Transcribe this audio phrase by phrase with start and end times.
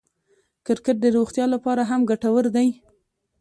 [0.65, 2.69] کرکټ د روغتیا له پاره هم ګټور دئ.